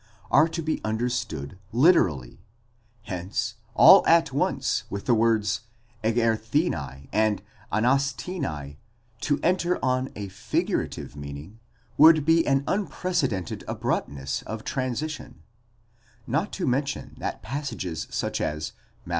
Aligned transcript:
are 0.31 0.47
to 0.47 0.63
be 0.63 0.81
understood 0.83 1.59
literally; 1.71 2.41
hence 3.03 3.53
all 3.75 4.03
at 4.07 4.33
once, 4.33 4.83
with 4.89 5.05
the 5.05 5.13
words 5.13 5.61
ἐγερθῆναι 6.03 7.07
and 7.13 7.43
ἀναστῆναι, 7.71 8.77
to 9.19 9.39
enter 9.43 9.85
on 9.85 10.09
a 10.15 10.27
figurative 10.29 11.15
meaning, 11.15 11.59
would 11.99 12.25
be 12.25 12.47
an 12.47 12.63
unpre 12.63 13.13
cedented 13.13 13.63
abruptness 13.67 14.41
of 14.47 14.63
transition; 14.63 15.43
not 16.25 16.51
to 16.51 16.65
mention 16.65 17.13
that 17.19 17.43
passages 17.43 18.07
such 18.09 18.41
as 18.41 18.71
Matt. 19.05 19.09